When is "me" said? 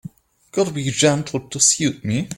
2.03-2.29